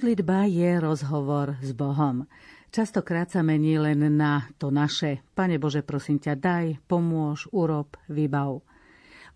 [0.00, 2.24] Modlitba je rozhovor s Bohom.
[2.72, 5.20] Častokrát sa mení len na to naše.
[5.36, 8.64] Pane Bože, prosím ťa, daj, pomôž, urob, vybav.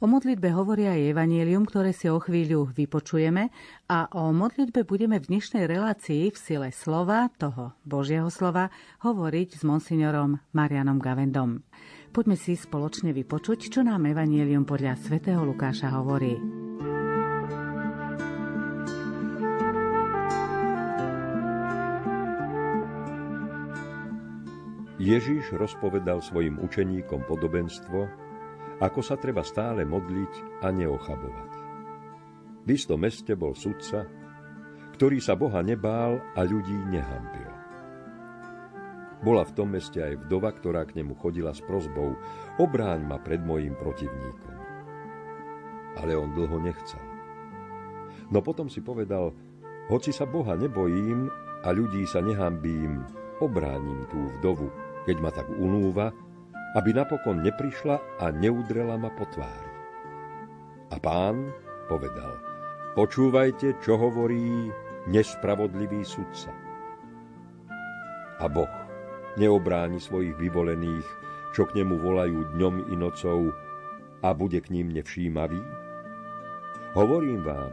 [0.01, 3.53] O modlitbe hovoria aj Evangelium, ktoré si o chvíľu vypočujeme
[3.93, 8.73] a o modlitbe budeme v dnešnej relácii v sile slova, toho Božieho slova,
[9.05, 11.61] hovoriť s monsignorom Marianom Gavendom.
[12.09, 16.64] Poďme si spoločne vypočuť, čo nám Evangelium podľa svätého Lukáša hovorí.
[25.15, 28.11] Ježíš rozpovedal svojim učeníkom podobenstvo,
[28.83, 31.51] ako sa treba stále modliť a neochabovať.
[32.67, 34.11] V istom meste bol sudca,
[34.99, 37.47] ktorý sa Boha nebál a ľudí nehampil.
[39.23, 42.19] Bola v tom meste aj vdova, ktorá k nemu chodila s prozbou
[42.59, 44.57] obráň ma pred mojim protivníkom.
[45.95, 47.05] Ale on dlho nechcel.
[48.35, 49.31] No potom si povedal,
[49.87, 51.31] hoci sa Boha nebojím
[51.63, 53.07] a ľudí sa nehambím,
[53.39, 54.75] obránim tú vdovu,
[55.05, 56.11] keď ma tak unúva,
[56.75, 59.73] aby napokon neprišla a neudrela ma po tvári.
[60.91, 61.55] A pán
[61.87, 62.35] povedal,
[62.99, 64.69] počúvajte, čo hovorí
[65.07, 66.51] nespravodlivý sudca.
[68.43, 68.71] A Boh
[69.39, 71.07] neobráni svojich vyvolených,
[71.55, 73.55] čo k nemu volajú dňom i nocou
[74.25, 75.63] a bude k ním nevšímavý?
[76.95, 77.71] Hovorím vám,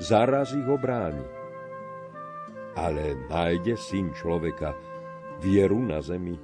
[0.00, 1.24] zaraz ich obráni.
[2.78, 4.76] Ale nájde syn človeka
[5.42, 6.38] vieru na zemi,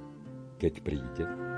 [0.59, 1.54] keď príde?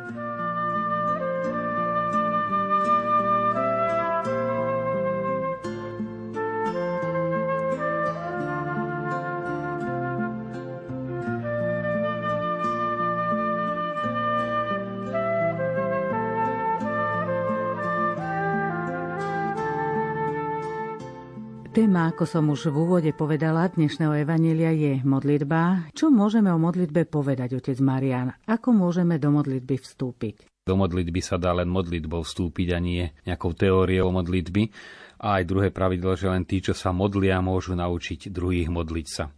[21.78, 25.94] Téma, ako som už v úvode povedala, dnešného Evanília je modlitba.
[25.94, 28.34] Čo môžeme o modlitbe povedať, otec Marian?
[28.50, 30.50] Ako môžeme do modlitby vstúpiť?
[30.66, 34.74] Do modlitby sa dá len modlitbou vstúpiť a nie nejakou teóriou modlitby.
[35.22, 39.30] A aj druhé pravidlo, že len tí, čo sa modlia, môžu naučiť druhých modliť sa.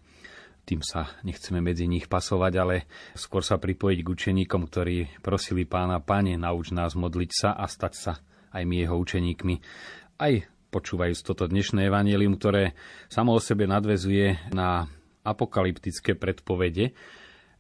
[0.64, 2.88] Tým sa nechceme medzi nich pasovať, ale
[3.20, 7.94] skôr sa pripojiť k učeníkom, ktorí prosili pána, pane, nauč nás modliť sa a stať
[8.00, 8.14] sa
[8.56, 9.56] aj my jeho učeníkmi.
[10.24, 10.34] Aj
[10.70, 12.78] počúvajúc toto dnešné evanelium, ktoré
[13.10, 14.86] samo o sebe nadvezuje na
[15.26, 16.94] apokalyptické predpovede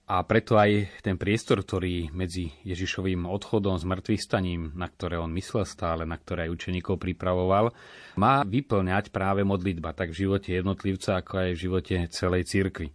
[0.09, 5.29] a preto aj ten priestor, ktorý medzi Ježišovým odchodom s mŕtvych staním, na ktoré on
[5.37, 7.69] myslel stále, na ktoré aj učeníkov pripravoval,
[8.17, 12.89] má vyplňať práve modlitba, tak v živote jednotlivca, ako aj v živote celej cirkvi.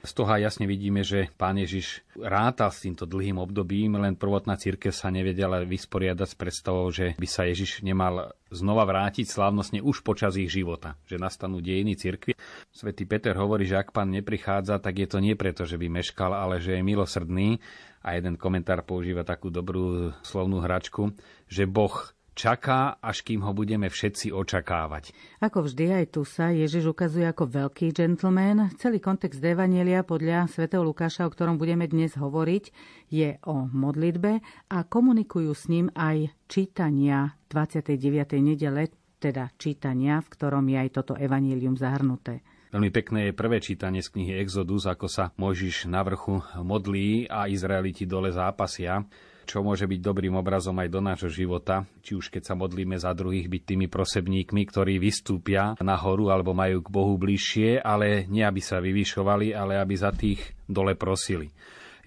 [0.00, 4.96] Z toho jasne vidíme, že pán Ježiš rátal s týmto dlhým obdobím, len prvotná církev
[4.96, 10.40] sa nevedela vysporiadať s predstavou, že by sa Ježiš nemal znova vrátiť slávnostne už počas
[10.40, 12.32] ich života, že nastanú dejiny cirkvi.
[12.72, 16.32] Svetý Peter hovorí, že ak pán neprichádza, tak je to nie preto, že by meškal,
[16.32, 17.60] ale že je milosrdný.
[18.00, 21.12] A jeden komentár používa takú dobrú slovnú hračku,
[21.44, 21.92] že Boh
[22.40, 25.12] čaká, až kým ho budeme všetci očakávať.
[25.44, 28.72] Ako vždy aj tu sa Ježiš ukazuje ako veľký gentleman.
[28.80, 32.64] Celý kontext Evanielia podľa svätého Lukáša, o ktorom budeme dnes hovoriť,
[33.12, 34.40] je o modlitbe
[34.72, 38.00] a komunikujú s ním aj čítania 29.
[38.40, 38.88] nedele,
[39.20, 42.40] teda čítania, v ktorom je aj toto Evanielium zahrnuté.
[42.72, 47.50] Veľmi pekné je prvé čítanie z knihy Exodus, ako sa Možiš na vrchu modlí a
[47.50, 49.04] Izraeliti dole zápasia
[49.50, 53.10] čo môže byť dobrým obrazom aj do nášho života, či už keď sa modlíme za
[53.10, 58.46] druhých, byť tými prosebníkmi, ktorí vystúpia na horu alebo majú k Bohu bližšie, ale nie
[58.46, 60.38] aby sa vyvyšovali, ale aby za tých
[60.70, 61.50] dole prosili.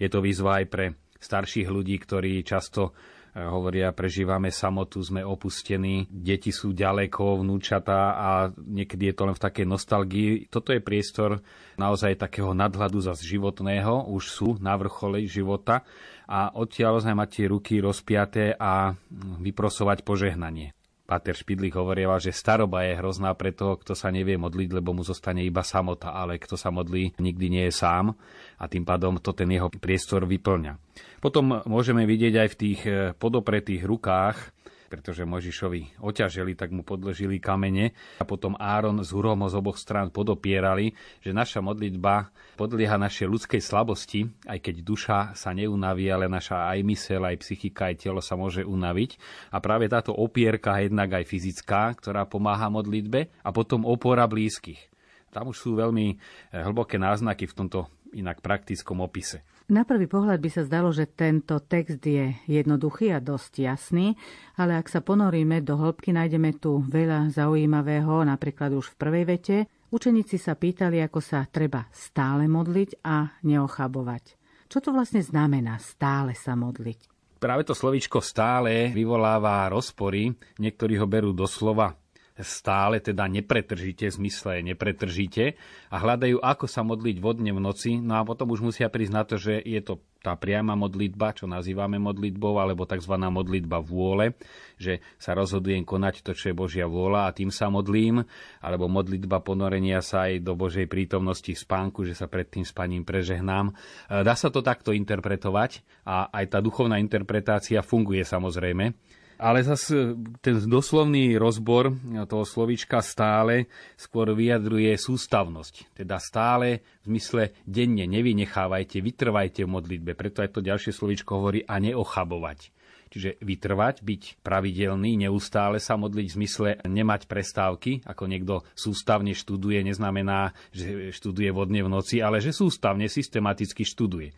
[0.00, 2.96] Je to výzva aj pre starších ľudí, ktorí často
[3.36, 9.36] eh, hovoria, prežívame samotu, sme opustení, deti sú ďaleko, vnúčatá a niekedy je to len
[9.36, 10.30] v takej nostalgii.
[10.48, 11.44] Toto je priestor
[11.76, 15.84] naozaj takého nadhľadu za životného, už sú na vrchole života
[16.28, 18.96] a odtiaľ ozaj mať tie ruky rozpiaté a
[19.40, 20.72] vyprosovať požehnanie.
[21.04, 25.04] Páter Špidlik hovoril, že staroba je hrozná pre toho, kto sa nevie modliť, lebo mu
[25.04, 28.16] zostane iba samota, ale kto sa modlí, nikdy nie je sám
[28.56, 30.80] a tým pádom to ten jeho priestor vyplňa.
[31.20, 34.53] Potom môžeme vidieť aj v tých eh, podopretých rukách
[34.88, 39.80] pretože Možišovi oťaželi, tak mu podložili kamene a potom Áron s Hurom ho z oboch
[39.80, 46.30] strán podopierali, že naša modlitba podlieha našej ľudskej slabosti, aj keď duša sa neunaví, ale
[46.30, 49.16] naša aj mysel, aj psychika, aj telo sa môže unaviť.
[49.50, 54.94] A práve táto opierka jednak aj fyzická, ktorá pomáha modlitbe a potom opora blízkych.
[55.34, 56.16] Tam už sú veľmi eh,
[56.62, 59.42] hlboké náznaky v tomto inak praktickom opise.
[59.64, 64.12] Na prvý pohľad by sa zdalo, že tento text je jednoduchý a dosť jasný,
[64.60, 69.56] ale ak sa ponoríme do hĺbky, nájdeme tu veľa zaujímavého, napríklad už v prvej vete.
[69.88, 74.36] Učeníci sa pýtali, ako sa treba stále modliť a neochabovať.
[74.68, 77.08] Čo to vlastne znamená stále sa modliť?
[77.40, 80.28] Práve to slovičko stále vyvoláva rozpory.
[80.60, 81.96] Niektorí ho berú doslova
[82.42, 85.54] stále, teda nepretržite, zmysle nepretržite
[85.86, 88.02] a hľadajú, ako sa modliť vodne v noci.
[88.02, 91.44] No a potom už musia prísť na to, že je to tá priama modlitba, čo
[91.44, 93.12] nazývame modlitbou, alebo tzv.
[93.12, 94.32] modlitba vôle,
[94.80, 98.24] že sa rozhodujem konať to, čo je Božia vôľa a tým sa modlím,
[98.64, 103.04] alebo modlitba ponorenia sa aj do Božej prítomnosti v spánku, že sa pred tým spaním
[103.04, 103.76] prežehnám.
[104.08, 108.96] Dá sa to takto interpretovať a aj tá duchovná interpretácia funguje samozrejme.
[109.34, 111.90] Ale zase ten doslovný rozbor
[112.30, 113.66] toho slovička stále
[113.98, 115.96] skôr vyjadruje sústavnosť.
[115.98, 120.14] Teda stále v zmysle denne nevynechávajte, vytrvajte v modlitbe.
[120.14, 122.70] Preto aj to ďalšie slovičko hovorí a neochabovať.
[123.14, 129.86] Čiže vytrvať, byť pravidelný, neustále sa modliť v zmysle nemať prestávky, ako niekto sústavne študuje,
[129.86, 134.34] neznamená, že študuje vodne v noci, ale že sústavne, systematicky študuje.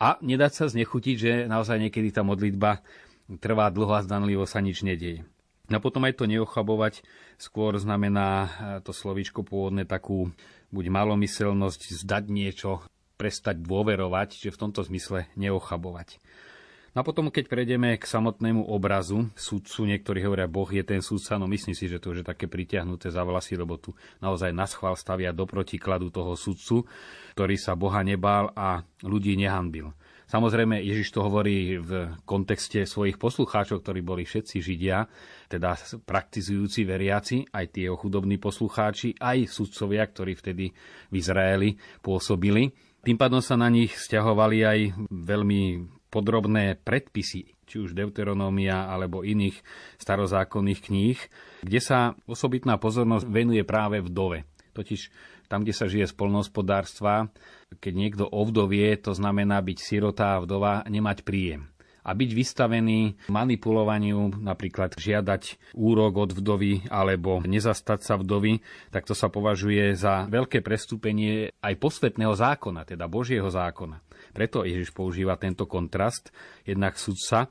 [0.00, 2.80] A nedať sa znechutiť, že naozaj niekedy tá modlitba
[3.28, 5.26] trvá dlho a zdanlivo sa nič nedieje.
[5.66, 7.02] No potom aj to neochabovať
[7.42, 8.50] skôr znamená eh,
[8.86, 10.30] to slovíčko pôvodné takú
[10.70, 12.86] buď malomyselnosť, zdať niečo,
[13.18, 16.22] prestať dôverovať, že v tomto zmysle neochabovať.
[16.96, 21.36] No a potom, keď prejdeme k samotnému obrazu sudcu, niektorí hovoria, Boh je ten sudca,
[21.36, 23.92] no myslím si, že to už je také pritiahnuté za vlasy, lebo tu
[24.24, 26.88] naozaj na schvál stavia do protikladu toho sudcu,
[27.36, 29.92] ktorý sa Boha nebál a ľudí nehanbil.
[30.26, 35.06] Samozrejme, Ježiš to hovorí v kontexte svojich poslucháčov, ktorí boli všetci Židia,
[35.46, 40.74] teda praktizujúci veriaci, aj tie chudobní poslucháči, aj sudcovia, ktorí vtedy
[41.10, 42.74] v Izraeli pôsobili.
[43.06, 44.78] Tým pádom sa na nich stiahovali aj
[45.14, 45.62] veľmi
[46.10, 49.62] podrobné predpisy, či už Deuteronómia alebo iných
[50.02, 51.18] starozákonných kníh,
[51.62, 54.42] kde sa osobitná pozornosť venuje práve vdove.
[54.74, 55.08] Totiž
[55.46, 57.30] tam, kde sa žije z polnohospodárstva,
[57.78, 61.70] keď niekto ovdovie, to znamená byť sirotá a vdova, nemať príjem
[62.06, 68.62] a byť vystavený manipulovaniu, napríklad žiadať úrok od vdovy alebo nezastať sa vdovy,
[68.94, 74.06] tak to sa považuje za veľké prestúpenie aj posvetného zákona, teda Božieho zákona.
[74.30, 76.30] Preto Ježiš používa tento kontrast,
[76.62, 77.50] jednak sudca,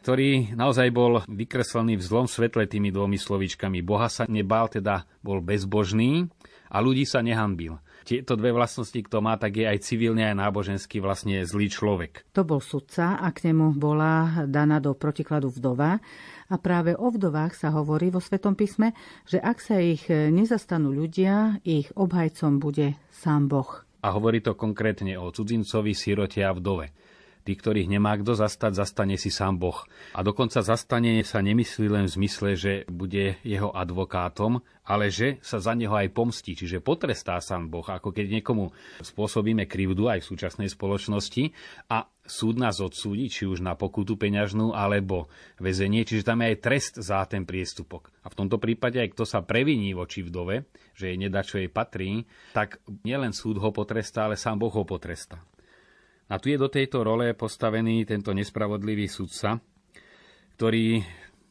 [0.00, 3.84] ktorý naozaj bol vykreslený v zlom svetle tými dvomi slovíčkami.
[3.84, 6.32] Boha sa nebál, teda bol bezbožný
[6.70, 7.76] a ľudí sa nehambil
[8.10, 12.26] tieto dve vlastnosti, kto má, tak je aj civilne, aj náboženský vlastne zlý človek.
[12.34, 16.02] To bol sudca a k nemu bola daná do protikladu vdova.
[16.50, 18.98] A práve o vdovách sa hovorí vo Svetom písme,
[19.30, 23.86] že ak sa ich nezastanú ľudia, ich obhajcom bude sám Boh.
[24.02, 26.90] A hovorí to konkrétne o cudzincovi, sirote a vdove.
[27.50, 29.82] Tí, ktorých nemá kto zastať, zastane si sám Boh.
[30.14, 35.58] A dokonca zastanie sa nemyslí len v zmysle, že bude jeho advokátom, ale že sa
[35.58, 38.70] za neho aj pomstí, čiže potrestá sám Boh, ako keď niekomu
[39.02, 41.50] spôsobíme krivdu aj v súčasnej spoločnosti
[41.90, 45.26] a súd nás odsúdi, či už na pokutu peňažnú alebo
[45.58, 48.14] väzenie, čiže tam je aj trest za ten priestupok.
[48.22, 51.66] A v tomto prípade aj kto sa previní voči vdove, že jej nedá, čo jej
[51.66, 55.42] patrí, tak nielen súd ho potrestá, ale sám Boh ho potrestá.
[56.30, 59.58] A tu je do tejto role postavený tento nespravodlivý sudca,
[60.54, 61.02] ktorý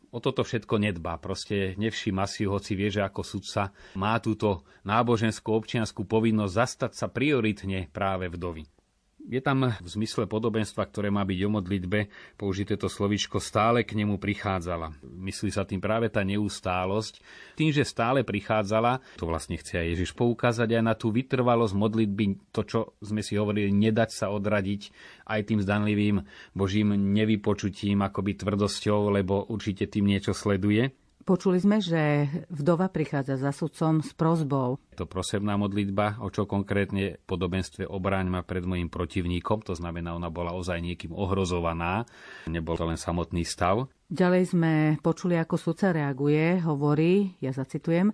[0.10, 1.20] o toto všetko nedbá.
[1.20, 7.12] Proste nevšíma si, hoci vie, že ako sudca má túto náboženskú občianskú povinnosť zastať sa
[7.12, 8.79] prioritne práve vdovy.
[9.30, 12.00] Je tam v zmysle podobenstva, ktoré má byť o modlitbe,
[12.34, 14.90] použité to slovičko stále k nemu prichádzala.
[15.06, 17.22] Myslí sa tým práve tá neustálosť.
[17.54, 22.50] Tým, že stále prichádzala, to vlastne chce aj Ježiš poukázať aj na tú vytrvalosť modlitby,
[22.50, 24.90] to, čo sme si hovorili, nedať sa odradiť
[25.30, 26.26] aj tým zdanlivým
[26.58, 30.90] Božím nevypočutím, akoby tvrdosťou, lebo určite tým niečo sleduje.
[31.30, 34.82] Počuli sme, že vdova prichádza za sudcom s prozbou.
[34.98, 40.34] To prosebná modlitba, o čo konkrétne podobenstve obráň ma pred mojim protivníkom, to znamená, ona
[40.34, 42.10] bola ozaj niekým ohrozovaná,
[42.50, 43.86] nebol to len samotný stav.
[44.10, 44.74] Ďalej sme
[45.06, 48.10] počuli, ako sudca reaguje, hovorí, ja zacitujem,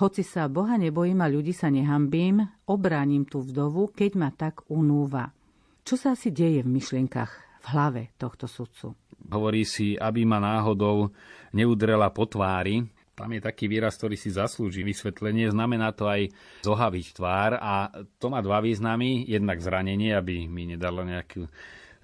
[0.00, 5.36] hoci sa Boha nebojím a ľudí sa nehambím, obránim tú vdovu, keď ma tak unúva.
[5.84, 8.96] Čo sa asi deje v myšlienkach, v hlave tohto sudcu?
[9.34, 11.10] Hovorí si, aby ma náhodou
[11.50, 12.86] neudrela po tvári.
[13.14, 15.50] Tam je taký výraz, ktorý si zaslúži vysvetlenie.
[15.50, 16.30] Znamená to aj
[16.66, 19.26] zohaviť tvár a to má dva významy.
[19.26, 21.46] Jednak zranenie, aby mi nedalo nejakú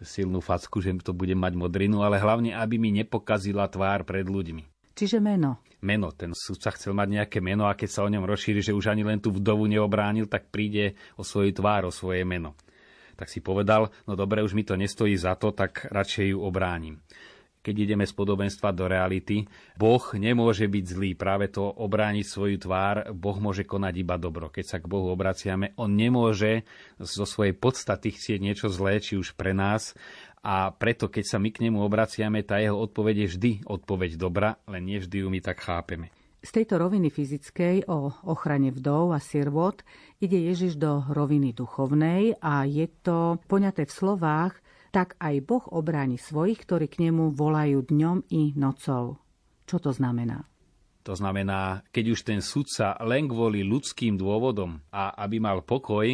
[0.03, 4.95] silnú facku, že to bude mať modrinu, ale hlavne, aby mi nepokazila tvár pred ľuďmi.
[4.95, 5.63] Čiže meno.
[5.81, 6.13] Meno.
[6.13, 9.01] Ten sudca chcel mať nejaké meno a keď sa o ňom rozšíri, že už ani
[9.01, 12.53] len tú vdovu neobránil, tak príde o svoju tvár, o svoje meno.
[13.21, 17.05] Tak si povedal, no dobre, už mi to nestojí za to, tak radšej ju obránim.
[17.61, 19.45] keď ideme z podobenstva do reality.
[19.77, 24.49] Boh nemôže byť zlý, práve to obrániť svoju tvár, Boh môže konať iba dobro.
[24.49, 26.65] Keď sa k Bohu obraciame, On nemôže
[26.97, 29.93] zo svojej podstaty chcieť niečo zlé, či už pre nás,
[30.41, 34.57] a preto, keď sa my k nemu obraciame, tá jeho odpoveď je vždy odpoveď dobra,
[34.65, 36.09] len nie vždy ju my tak chápeme.
[36.41, 39.85] Z tejto roviny fyzickej o ochrane vdov a sirvot
[40.25, 44.57] ide Ježiš do roviny duchovnej a je to poňaté v slovách
[44.91, 49.23] tak aj Boh obráni svojich, ktorí k nemu volajú dňom i nocou.
[49.65, 50.43] Čo to znamená?
[51.07, 56.05] To znamená, keď už ten sudca len kvôli ľudským dôvodom a aby mal pokoj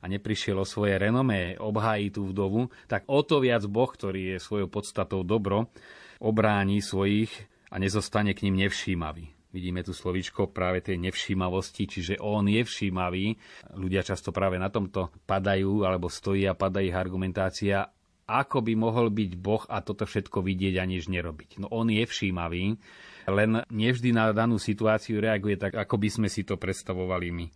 [0.00, 4.44] a neprišiel o svoje renomé, obhájí tú vdovu, tak o to viac Boh, ktorý je
[4.44, 5.72] svojou podstatou dobro,
[6.20, 7.32] obráni svojich
[7.72, 9.33] a nezostane k ním nevšímavý.
[9.54, 13.38] Vidíme tu slovíčko práve tej nevšímavosti, čiže on je všímavý.
[13.78, 17.86] Ľudia často práve na tomto padajú, alebo stojí a padá ich argumentácia
[18.24, 21.60] ako by mohol byť Boh a toto všetko vidieť a nič nerobiť.
[21.60, 22.80] No on je všímavý,
[23.28, 27.46] len nevždy na danú situáciu reaguje tak, ako by sme si to predstavovali my.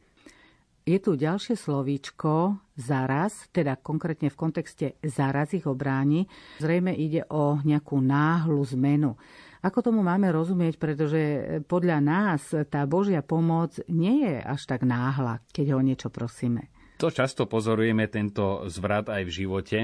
[0.89, 6.25] Je tu ďalšie slovíčko zaraz, teda konkrétne v kontexte zaraz ich obráni.
[6.65, 9.13] Zrejme ide o nejakú náhlu zmenu.
[9.59, 11.21] Ako tomu máme rozumieť, pretože
[11.67, 16.71] podľa nás tá Božia pomoc nie je až tak náhla, keď ho niečo prosíme.
[16.99, 19.79] To často pozorujeme, tento zvrat aj v živote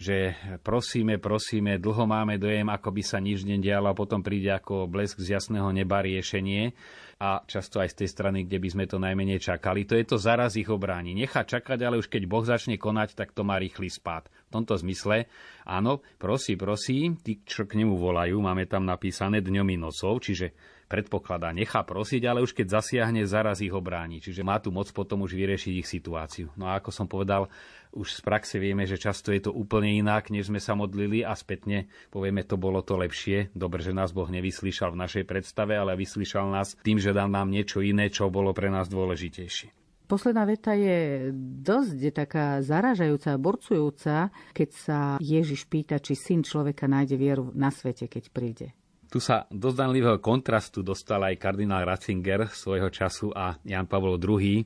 [0.00, 0.32] že
[0.64, 5.20] prosíme, prosíme, dlho máme dojem, ako by sa nič nedialo a potom príde ako blesk
[5.20, 6.72] z jasného neba riešenie
[7.20, 9.84] a často aj z tej strany, kde by sme to najmenej čakali.
[9.84, 11.12] To je to zaraz ich obráni.
[11.12, 14.32] Nechá čakať, ale už keď Boh začne konať, tak to má rýchly spád.
[14.48, 15.28] V tomto zmysle,
[15.68, 20.79] áno, prosí, prosí, tí, čo k nemu volajú, máme tam napísané dňom i nocou, čiže
[20.90, 24.18] predpokladá, nechá prosiť, ale už keď zasiahne, zaraz ich obráni.
[24.18, 26.50] Čiže má tu moc potom už vyriešiť ich situáciu.
[26.58, 27.46] No a ako som povedal,
[27.94, 31.38] už z praxe vieme, že často je to úplne inak, než sme sa modlili a
[31.38, 33.54] spätne povieme, to bolo to lepšie.
[33.54, 37.54] Dobre, že nás Boh nevyslyšal v našej predstave, ale vyslyšal nás tým, že dal nám
[37.54, 39.78] niečo iné, čo bolo pre nás dôležitejšie.
[40.10, 41.30] Posledná veta je
[41.62, 47.70] dosť je taká zaražajúca, borcujúca, keď sa Ježiš pýta, či syn človeka nájde vieru na
[47.70, 48.74] svete, keď príde.
[49.10, 54.62] Tu sa do zdanlivého kontrastu dostal aj kardinál Ratzinger svojho času a Jan Pavol II,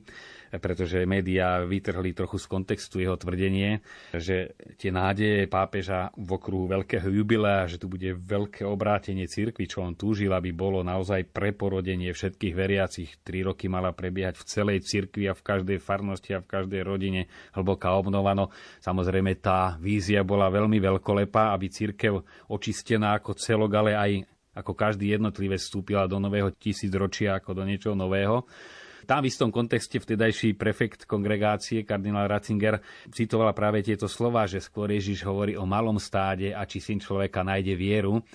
[0.61, 3.81] pretože médiá vytrhli trochu z kontextu jeho tvrdenie,
[4.13, 9.81] že tie nádeje pápeža v okruhu veľkého jubilea, že tu bude veľké obrátenie cirkvi, čo
[9.81, 13.09] on túžil, aby bolo naozaj preporodenie všetkých veriacich.
[13.25, 17.25] Tri roky mala prebiehať v celej cirkvi a v každej farnosti a v každej rodine
[17.57, 18.37] hlboká obnova.
[18.37, 22.21] No, samozrejme, tá vízia bola veľmi veľkolepá, aby cirkev
[22.53, 27.93] očistená ako celok, ale aj ako každý jednotlivé vstúpila do nového tisícročia ako do niečoho
[27.93, 28.47] nového.
[29.05, 32.81] Tam v istom kontexte vtedajší prefekt kongregácie, kardinál Ratzinger,
[33.13, 37.45] citovala práve tieto slova, že skôr Ježiš hovorí o malom stáde a či syn človeka
[37.45, 38.25] nájde vieru.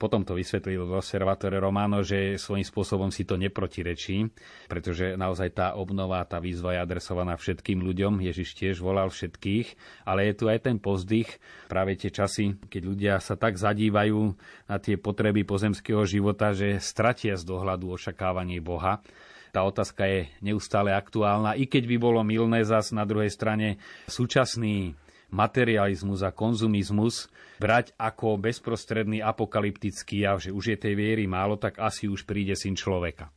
[0.00, 4.32] Potom to vysvetlil v Observatore Romano, že svojím spôsobom si to neprotirečí,
[4.64, 8.24] pretože naozaj tá obnova, tá výzva je adresovaná všetkým ľuďom.
[8.24, 9.76] Ježiš tiež volal všetkých,
[10.08, 11.36] ale je tu aj ten pozdych,
[11.68, 14.32] práve tie časy, keď ľudia sa tak zadívajú
[14.72, 19.04] na tie potreby pozemského života, že stratia z dohľadu očakávanie Boha
[19.50, 24.94] tá otázka je neustále aktuálna, i keď by bolo milné zas na druhej strane súčasný
[25.30, 31.78] materializmus a konzumizmus brať ako bezprostredný apokalyptický jav, že už je tej viery málo, tak
[31.78, 33.30] asi už príde syn človeka.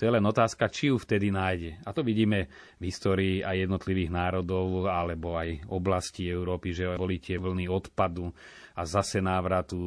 [0.00, 1.78] To je len otázka, či ju vtedy nájde.
[1.86, 7.38] A to vidíme v histórii aj jednotlivých národov alebo aj oblasti Európy, že boli tie
[7.38, 8.32] vlny odpadu
[8.72, 9.78] a zase návratu,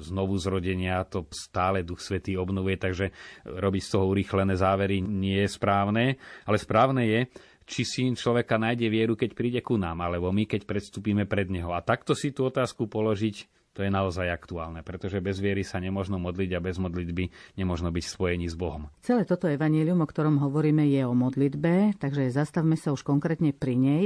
[0.00, 3.10] znovu zrodenia, to stále Duch Svetý obnovuje, takže
[3.44, 7.20] robiť z toho urýchlené závery nie je správne, ale správne je,
[7.68, 11.76] či syn človeka nájde vieru, keď príde ku nám, alebo my, keď predstúpime pred neho.
[11.76, 16.18] A takto si tú otázku položiť to je naozaj aktuálne, pretože bez viery sa nemôžno
[16.18, 18.90] modliť a bez modlitby nemôžno byť spojení s Bohom.
[19.06, 23.78] Celé toto evanílium, o ktorom hovoríme, je o modlitbe, takže zastavme sa už konkrétne pri
[23.78, 24.04] nej.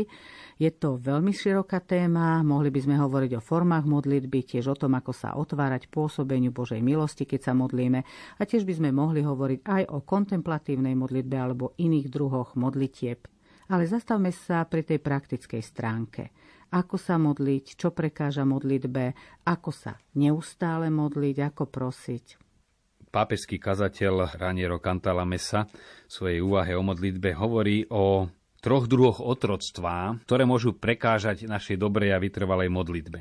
[0.60, 4.92] Je to veľmi široká téma, mohli by sme hovoriť o formách modlitby, tiež o tom,
[4.92, 8.04] ako sa otvárať pôsobeniu Božej milosti, keď sa modlíme
[8.36, 13.24] a tiež by sme mohli hovoriť aj o kontemplatívnej modlitbe alebo iných druhoch modlitieb.
[13.72, 16.22] Ale zastavme sa pri tej praktickej stránke
[16.72, 19.12] ako sa modliť, čo prekáža modlitbe,
[19.44, 22.40] ako sa neustále modliť, ako prosiť.
[23.12, 28.24] Pápežský kazateľ Raniero Cantalamessa v svojej úvahe o modlitbe hovorí o
[28.64, 33.20] troch druhoch otroctva, ktoré môžu prekážať našej dobrej a vytrvalej modlitbe.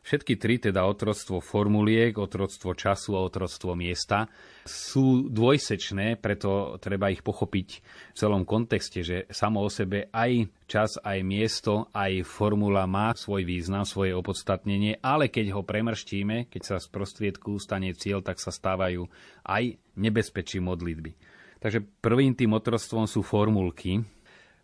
[0.00, 4.32] Všetky tri, teda otroctvo formuliek, otroctvo času a otroctvo miesta,
[4.64, 7.68] sú dvojsečné, preto treba ich pochopiť
[8.12, 13.44] v celom kontexte, že samo o sebe aj čas, aj miesto, aj formula má svoj
[13.44, 18.48] význam, svoje opodstatnenie, ale keď ho premrštíme, keď sa z prostriedku stane cieľ, tak sa
[18.48, 19.04] stávajú
[19.44, 21.12] aj nebezpečí modlitby.
[21.60, 24.00] Takže prvým tým otroctvom sú formulky.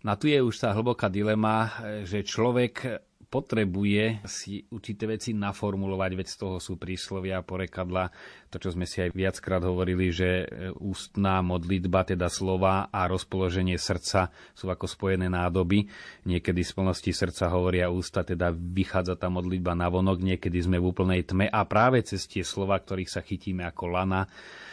[0.00, 1.68] Na tu je už tá hlboká dilema,
[2.08, 3.04] že človek
[3.36, 8.08] potrebuje si určité veci naformulovať, veď z toho sú príslovia, porekadla,
[8.48, 13.76] to, čo sme si aj viackrát hovorili, že e, ústná modlitba, teda slova a rozpoloženie
[13.76, 15.84] srdca sú ako spojené nádoby.
[16.24, 20.88] Niekedy z plnosti srdca hovoria ústa, teda vychádza tá modlitba na vonok, niekedy sme v
[20.88, 24.24] úplnej tme a práve cez tie slova, ktorých sa chytíme ako lana,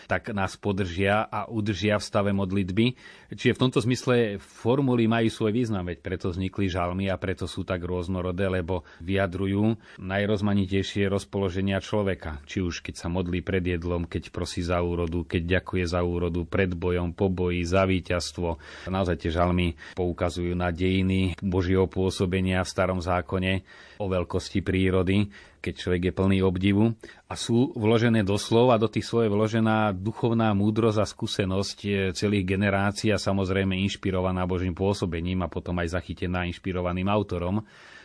[0.05, 2.86] tak nás podržia a udržia v stave modlitby.
[3.33, 7.65] Čiže v tomto zmysle formuly majú svoj význam, veď preto vznikli žalmy a preto sú
[7.65, 12.43] tak rôznorodé, lebo vyjadrujú najrozmanitejšie rozpoloženia človeka.
[12.45, 16.45] Či už keď sa modlí pred jedlom, keď prosí za úrodu, keď ďakuje za úrodu,
[16.45, 18.62] pred bojom, po boji, za víťazstvo.
[18.89, 23.65] Naozaj tie žalmy poukazujú na dejiny Božieho pôsobenia v starom zákone
[24.01, 25.29] o veľkosti prírody,
[25.63, 26.91] keď človek je plný obdivu.
[27.32, 32.12] A sú vložené do slov a do tých slov je vložená duchovná múdrosť a skúsenosť
[32.12, 37.63] celých generácií a samozrejme inšpirovaná Božím pôsobením a potom aj zachytená inšpirovaným autorom.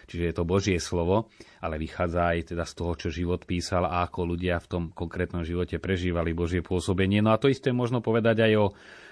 [0.08, 1.28] Čiže je to Božie slovo,
[1.60, 5.44] ale vychádza aj teda z toho, čo život písal a ako ľudia v tom konkrétnom
[5.44, 7.20] živote prežívali Božie pôsobenie.
[7.20, 8.66] No a to isté možno povedať aj o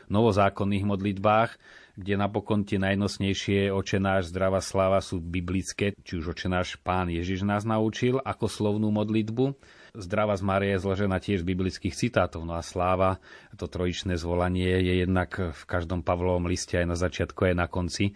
[0.08, 1.50] novozákonných modlitbách,
[1.96, 7.64] kde napokon tie najnosnejšie očenáš, zdravá sláva sú biblické, či už očenáš pán Ježiš nás
[7.64, 9.56] naučil ako slovnú modlitbu.
[9.96, 12.44] Zdravá z Márie je zložená tiež z biblických citátov.
[12.44, 13.16] No a sláva,
[13.56, 18.12] to trojičné zvolanie je jednak v každom Pavlovom liste aj na začiatku, aj na konci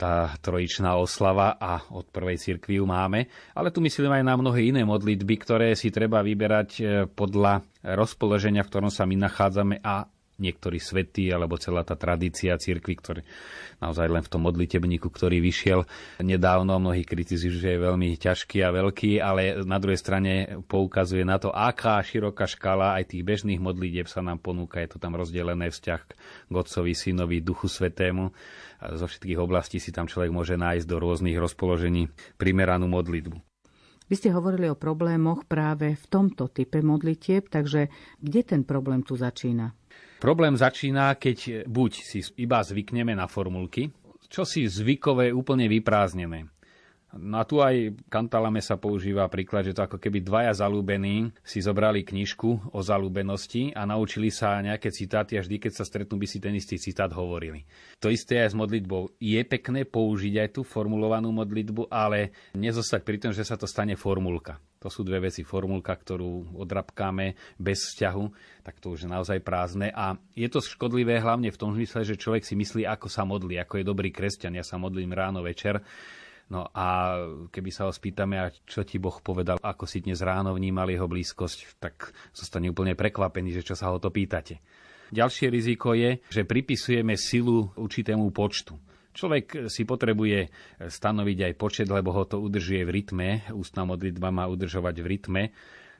[0.00, 3.28] tá trojičná oslava a od prvej cirkvi ju máme.
[3.52, 8.64] Ale tu myslím aj na mnohé iné modlitby, ktoré si treba vyberať eh, podľa rozpoloženia,
[8.64, 10.08] v ktorom sa my nachádzame a
[10.40, 13.22] niektorí svetí alebo celá tá tradícia cirkvi, ktorý
[13.78, 15.84] naozaj len v tom modlitebníku, ktorý vyšiel
[16.24, 21.36] nedávno, mnohí kritizujú, že je veľmi ťažký a veľký, ale na druhej strane poukazuje na
[21.36, 24.80] to, aká široká škala aj tých bežných modlitieb sa nám ponúka.
[24.80, 26.00] Je to tam rozdelené vzťah
[26.48, 28.32] k Otcovi, Synovi, Duchu Svetému.
[28.80, 32.08] A zo všetkých oblastí si tam človek môže nájsť do rôznych rozpoložení
[32.40, 33.36] primeranú modlitbu.
[34.10, 37.86] Vy ste hovorili o problémoch práve v tomto type modlitieb, takže
[38.18, 39.70] kde ten problém tu začína?
[40.20, 43.88] Problém začína, keď buď si iba zvykneme na formulky,
[44.28, 46.44] čo si zvykové úplne vyprázdnené.
[47.16, 51.64] No a tu aj Kantalame sa používa príklad, že to ako keby dvaja zalúbení si
[51.64, 56.28] zobrali knižku o zalúbenosti a naučili sa nejaké citáty a vždy, keď sa stretnú, by
[56.28, 57.64] si ten istý citát hovorili.
[57.98, 59.16] To isté aj s modlitbou.
[59.18, 63.96] Je pekné použiť aj tú formulovanú modlitbu, ale nezostať pri tom, že sa to stane
[63.96, 64.60] formulka.
[64.80, 65.44] To sú dve veci.
[65.44, 68.24] Formulka, ktorú odrabkáme bez vzťahu,
[68.64, 69.92] tak to už je naozaj prázdne.
[69.92, 73.60] A je to škodlivé hlavne v tom zmysle, že človek si myslí, ako sa modlí,
[73.60, 74.56] ako je dobrý kresťan.
[74.56, 75.84] Ja sa modlím ráno, večer
[76.50, 77.14] No a
[77.54, 81.06] keby sa ho spýtame, a čo ti Boh povedal, ako si dnes ráno vnímal jeho
[81.06, 84.58] blízkosť, tak zostane úplne prekvapený, že čo sa ho to pýtate.
[85.14, 88.74] Ďalšie riziko je, že pripisujeme silu určitému počtu.
[89.10, 90.48] Človek si potrebuje
[90.86, 93.28] stanoviť aj počet, lebo ho to udržuje v rytme.
[93.50, 95.42] Ústna modlitba má udržovať v rytme.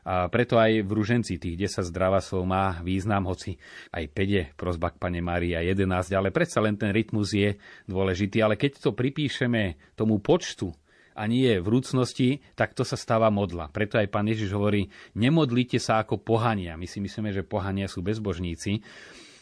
[0.00, 3.60] A preto aj v Ruženci tých 10 zdravasov má význam, hoci
[3.92, 5.84] aj 5 je prozba k Pane Márii a 11,
[6.16, 8.40] ale predsa len ten rytmus je dôležitý.
[8.40, 10.72] Ale keď to pripíšeme tomu počtu
[11.12, 13.68] a nie vrúcnosti, tak to sa stáva modla.
[13.68, 16.80] Preto aj pán Ježiš hovorí, nemodlite sa ako pohania.
[16.80, 18.80] My si myslíme, že pohania sú bezbožníci,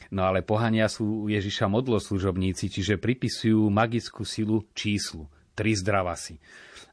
[0.08, 5.28] No ale pohania sú Ježiša modloslužobníci, čiže pripisujú magickú silu číslu.
[5.52, 6.38] Tri zdravasy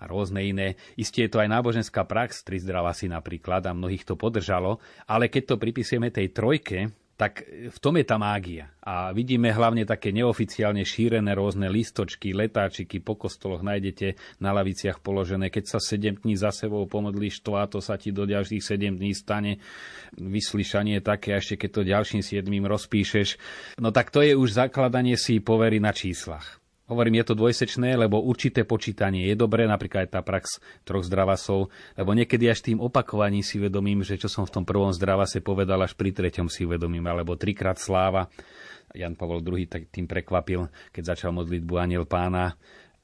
[0.01, 0.75] a rôzne iné.
[0.99, 5.53] Isté je to aj náboženská prax, tri zdravasy napríklad a mnohých to podržalo, ale keď
[5.53, 8.67] to pripisujeme tej trojke, tak v tom je tá mágia.
[8.83, 15.47] A vidíme hlavne také neoficiálne šírené rôzne listočky, letáčiky po kostoloch nájdete na laviciach položené.
[15.47, 19.15] Keď sa 7 dní za sebou pomodlíš a to sa ti do ďalších 7 dní
[19.15, 19.63] stane
[20.19, 23.39] vyslyšanie také, a ešte keď to ďalším 7 rozpíšeš.
[23.79, 26.64] No tak to je už zakladanie si povery na číslach.
[26.85, 31.73] Hovorím, je to dvojsečné, lebo určité počítanie je dobré, napríklad aj tá prax troch zdravasov,
[31.97, 35.81] lebo niekedy až tým opakovaním si vedomím, že čo som v tom prvom zdravase povedal,
[35.81, 38.29] až pri treťom si uvedomím, alebo trikrát sláva.
[38.93, 42.53] Jan Pavol II tak tým prekvapil, keď začal modlitbu Aniel pána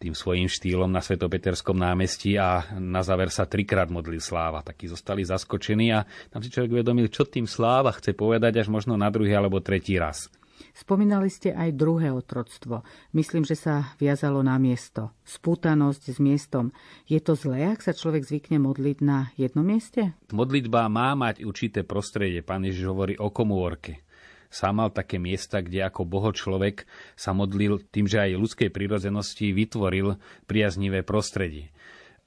[0.01, 4.65] tým svojím štýlom na Svetopeterskom námestí a na záver sa trikrát modlil sláva.
[4.65, 8.97] Takí zostali zaskočení a tam si človek uvedomil, čo tým sláva chce povedať až možno
[8.97, 10.25] na druhý alebo tretí raz.
[10.71, 12.85] Spomínali ste aj druhé otroctvo.
[13.11, 15.11] Myslím, že sa viazalo na miesto.
[15.25, 16.75] Spútanosť s miestom.
[17.05, 20.13] Je to zlé, ak sa človek zvykne modliť na jednom mieste?
[20.31, 22.45] Modlitba má mať určité prostredie.
[22.45, 24.03] Pán Ježiš hovorí o komórke
[24.51, 26.83] sám mal také miesta, kde ako boho človek
[27.15, 31.71] sa modlil tým, že aj ľudskej prírodzenosti vytvoril priaznivé prostredie.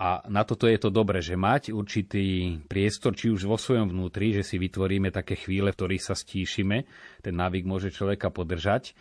[0.04, 4.36] A na toto je to dobré, že mať určitý priestor, či už vo svojom vnútri,
[4.36, 6.84] že si vytvoríme také chvíle, v ktorých sa stíšime,
[7.24, 8.92] ten návyk môže človeka podržať,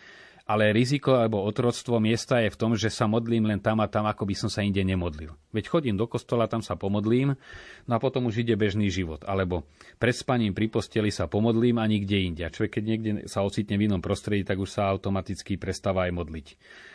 [0.47, 4.07] ale riziko alebo otroctvo miesta je v tom, že sa modlím len tam a tam,
[4.07, 5.35] ako by som sa inde nemodlil.
[5.51, 7.35] Veď chodím do kostola, tam sa pomodlím,
[7.83, 9.27] no a potom už ide bežný život.
[9.27, 9.67] Alebo
[9.99, 12.43] pred spaním pri posteli sa pomodlím a nikde inde.
[12.47, 16.15] A človek, keď niekde sa ocitne v inom prostredí, tak už sa automaticky prestáva aj
[16.15, 16.47] modliť.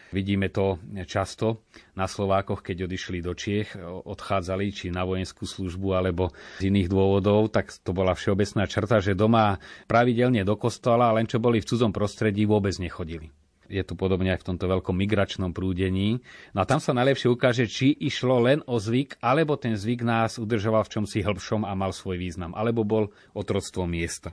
[0.08, 3.76] Vidíme to často na Slovákoch, keď odišli do Čiech,
[4.08, 9.12] odchádzali či na vojenskú službu alebo z iných dôvodov, tak to bola všeobecná črta, že
[9.12, 13.28] doma pravidelne do kostola, len čo boli v cudzom prostredí, vôbec nechodili
[13.68, 16.24] je tu podobne aj v tomto veľkom migračnom prúdení.
[16.56, 20.40] No a tam sa najlepšie ukáže, či išlo len o zvyk, alebo ten zvyk nás
[20.40, 24.32] udržoval v čomsi hĺbšom a mal svoj význam, alebo bol otroctvo miesta.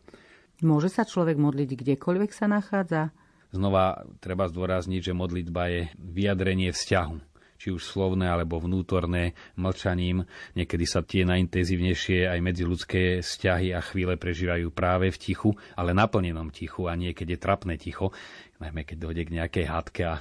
[0.64, 3.12] Môže sa človek modliť kdekoľvek sa nachádza?
[3.56, 10.28] Znova treba zdôrazniť, že modlitba je vyjadrenie vzťahu či už slovné alebo vnútorné, mlčaním.
[10.60, 16.52] Niekedy sa tie najintenzívnejšie aj medziludské vzťahy a chvíle prežívajú práve v tichu, ale naplnenom
[16.52, 18.12] tichu a niekedy trapné ticho,
[18.60, 20.20] najmä keď dojde k nejakej hádke a,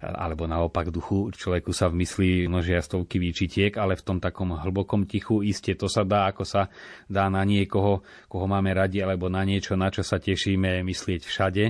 [0.00, 5.10] alebo naopak duchu človeku sa v mysli množia stovky výčitiek, ale v tom takom hlbokom
[5.10, 6.70] tichu iste to sa dá, ako sa
[7.10, 11.64] dá na niekoho, koho máme radi, alebo na niečo, na čo sa tešíme, myslieť všade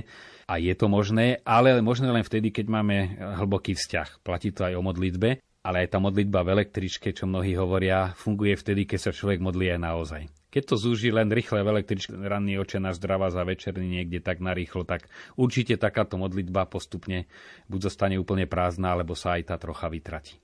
[0.47, 4.23] a je to možné, ale možné len vtedy, keď máme hlboký vzťah.
[4.23, 8.55] Platí to aj o modlitbe, ale aj tá modlitba v električke, čo mnohí hovoria, funguje
[8.55, 10.21] vtedy, keď sa človek modlí aj naozaj.
[10.47, 14.39] Keď to zúži len rýchle v električke, ranný oče náš zdravá za večerný niekde tak
[14.39, 17.27] narýchlo, tak určite takáto modlitba postupne
[17.67, 20.39] buď zostane úplne prázdna, alebo sa aj tá trocha vytratí.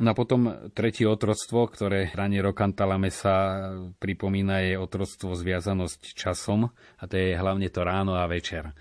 [0.00, 3.68] No a potom tretie otroctvo, ktoré Ranie Rokantalame sa
[4.00, 8.72] pripomína, je otroctvo zviazanosť časom a to je hlavne to ráno a večer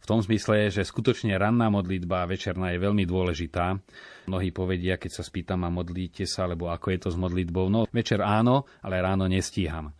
[0.00, 3.76] v tom zmysle, že skutočne ranná modlitba večerná je veľmi dôležitá.
[4.26, 7.68] Mnohí povedia, keď sa spýtam a modlíte sa, alebo ako je to s modlitbou.
[7.68, 9.92] No večer áno, ale ráno nestíham.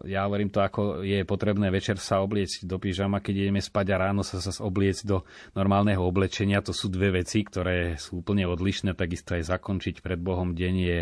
[0.00, 4.00] Ja hovorím to, ako je potrebné večer sa obliecť do pyžama, keď ideme spať a
[4.08, 6.64] ráno sa sa obliecť do normálneho oblečenia.
[6.64, 8.96] To sú dve veci, ktoré sú úplne odlišné.
[8.96, 11.00] Takisto aj zakončiť pred Bohom deň je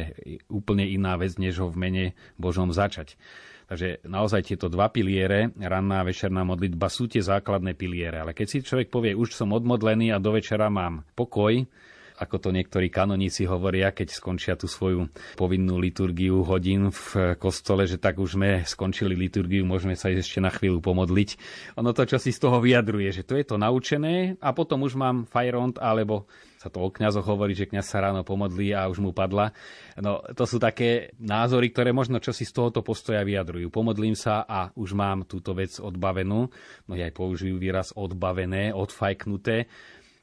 [0.50, 2.04] úplne iná vec, než ho v mene
[2.42, 3.14] Božom začať.
[3.68, 8.16] Takže naozaj tieto dva piliere, ranná a večerná modlitba, sú tie základné piliere.
[8.16, 11.52] Ale keď si človek povie, už som odmodlený a do večera mám pokoj,
[12.18, 15.06] ako to niektorí kanoníci hovoria, keď skončia tú svoju
[15.38, 20.50] povinnú liturgiu hodín v kostole, že tak už sme skončili liturgiu, môžeme sa ešte na
[20.50, 21.38] chvíľu pomodliť.
[21.78, 24.98] Ono to, čo si z toho vyjadruje, že to je to naučené a potom už
[24.98, 26.26] mám fajront alebo
[26.58, 29.54] sa to o kňazoch hovorí, že kňaz sa ráno pomodlí a už mu padla.
[29.94, 33.70] No, to sú také názory, ktoré možno čo z tohoto postoja vyjadrujú.
[33.70, 36.50] Pomodlím sa a už mám túto vec odbavenú.
[36.90, 39.70] No aj použijú výraz odbavené, odfajknuté.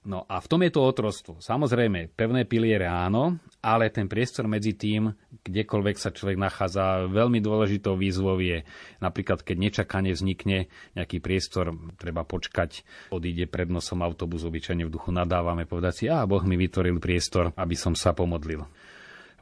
[0.06, 1.42] No a v tom je to otrostvo.
[1.42, 5.10] Samozrejme, pevné piliere áno, ale ten priestor medzi tým,
[5.42, 8.62] kdekoľvek sa človek nachádza, veľmi dôležitou výzvou je
[9.02, 15.10] napríklad, keď nečakane vznikne nejaký priestor, treba počkať, odíde pred nosom autobus, obyčajne v duchu
[15.10, 18.62] nadávame, povedať si, a Boh mi vytvoril priestor, aby som sa pomodlil.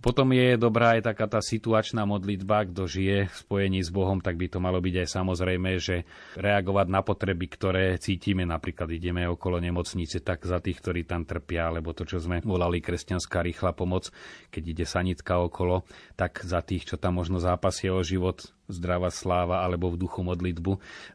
[0.04, 4.36] Potom je dobrá aj taká tá situačná modlitba, kto žije v spojení s Bohom, tak
[4.36, 6.04] by to malo byť aj samozrejme, že
[6.36, 11.72] reagovať na potreby, ktoré cítime, napríklad ideme okolo nemocnice, tak za tých, ktorí tam trpia,
[11.72, 14.12] alebo to, čo sme volali kresťanská rýchla pomoc,
[14.52, 15.88] keď ide sanitka okolo,
[16.20, 20.72] tak za tých, čo tam možno zápasia o život, zdravá sláva alebo v duchu modlitbu.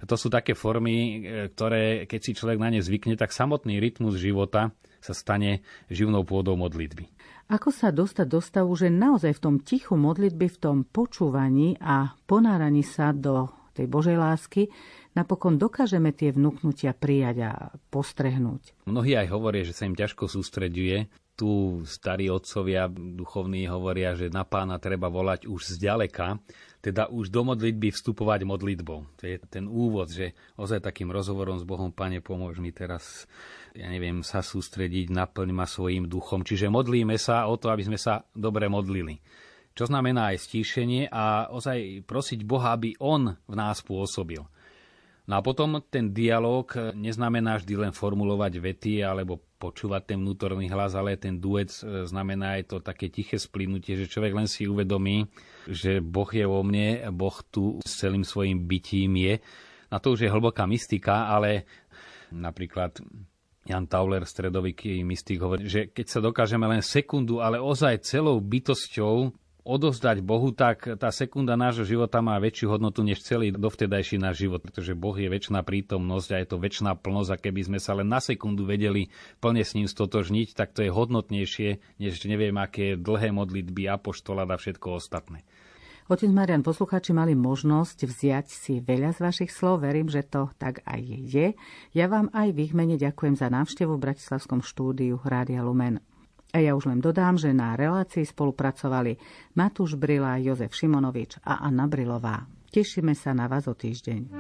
[0.09, 1.19] To sú také formy, e,
[1.53, 6.57] ktoré, keď si človek na ne zvykne, tak samotný rytmus života sa stane živnou pôdou
[6.59, 7.18] modlitby.
[7.49, 12.13] Ako sa dostať do stavu, že naozaj v tom tichu modlitby, v tom počúvaní a
[12.29, 14.69] ponáraní sa do tej Božej lásky,
[15.17, 17.53] napokon dokážeme tie vnúknutia prijať a
[17.89, 18.85] postrehnúť.
[18.85, 21.09] Mnohí aj hovoria, že sa im ťažko sústreďuje.
[21.39, 26.43] Tu starí otcovia duchovní hovoria, že na pána treba volať už zďaleka,
[26.83, 29.07] teda už do modlitby vstupovať modlitbou.
[29.07, 33.31] To je ten úvod, že ozaj takým rozhovorom s Bohom, Pane, pomôž mi teraz,
[33.71, 36.43] ja neviem, sa sústrediť, naplň ma svojim duchom.
[36.43, 39.23] Čiže modlíme sa o to, aby sme sa dobre modlili.
[39.79, 44.43] Čo znamená aj stíšenie a ozaj prosiť Boha, aby On v nás pôsobil.
[45.29, 50.97] No a potom ten dialog neznamená vždy len formulovať vety alebo počúvať ten vnútorný hlas,
[50.97, 55.29] ale ten duet e, znamená aj to také tiché splynutie, že človek len si uvedomí,
[55.69, 59.35] že Boh je vo mne, Boh tu s celým svojim bytím je.
[59.93, 61.69] Na to už je hlboká mystika, ale
[62.33, 63.01] Napríklad
[63.65, 64.73] Jan Tauler, stredový
[65.05, 69.33] mystik, hovorí, že keď sa dokážeme len sekundu, ale ozaj celou bytosťou
[69.69, 74.65] odozdať Bohu, tak tá sekunda nášho života má väčšiu hodnotu než celý dovtedajší náš život,
[74.65, 78.09] pretože Boh je väčšiná prítomnosť a je to väčšiná plnosť a keby sme sa len
[78.09, 79.13] na sekundu vedeli
[79.45, 84.57] plne s ním stotožniť, tak to je hodnotnejšie, než neviem, aké dlhé modlitby, apoštolát a
[84.57, 85.45] všetko ostatné.
[86.09, 89.85] Otec Marian, poslucháči mali možnosť vziať si veľa z vašich slov.
[89.85, 91.53] Verím, že to tak aj je.
[91.93, 96.01] Ja vám aj v ich mene ďakujem za návštevu v Bratislavskom štúdiu Rádia Lumen.
[96.49, 99.21] A ja už len dodám, že na relácii spolupracovali
[99.53, 102.49] Matúš Brila, Jozef Šimonovič a Anna Brilová.
[102.73, 104.33] Tešíme sa na vás o týždeň.